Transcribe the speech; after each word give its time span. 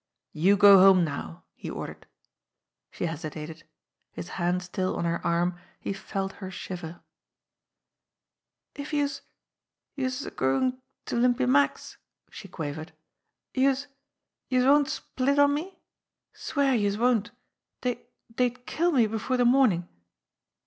"You 0.33 0.57
go 0.57 0.79
home 0.79 1.03
now," 1.05 1.43
he 1.53 1.69
ordered. 1.69 2.07
She 2.89 3.05
hesitated. 3.05 3.65
His 4.11 4.29
hand 4.29 4.63
still 4.63 4.95
on 4.95 5.05
her 5.05 5.23
arm, 5.23 5.59
he 5.79 5.93
felt 5.93 6.31
her 6.41 6.49
shiver. 6.49 7.01
"If 8.73 8.93
youse 8.93 9.21
youse're 9.93 10.27
goin' 10.31 10.81
to 11.05 11.15
Limpy 11.15 11.45
Mack's," 11.45 11.99
she 12.31 12.47
quav 12.47 12.77
ered, 12.77 12.89
"youse 13.53 13.85
youse 14.49 14.65
won't 14.65 14.89
split 14.89 15.37
on 15.37 15.53
me? 15.53 15.77
Swear 16.33 16.73
youse 16.73 16.97
won't! 16.97 17.29
Dey 17.81 18.07
dey'd 18.33 18.65
kill 18.65 18.91
me 18.91 19.05
before 19.05 19.37
de 19.37 19.45
mornin'!" 19.45 19.87